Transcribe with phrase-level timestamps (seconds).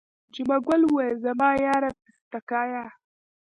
[0.33, 1.89] جمعه ګل وویل زما یاره
[2.31, 2.83] پستکیه.